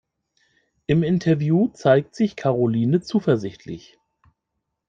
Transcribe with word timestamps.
Im 0.87 1.03
Interview 1.03 1.67
zeigt 1.67 2.15
sich 2.15 2.35
Karoline 2.35 3.01
zuversichtlich. 3.01 3.99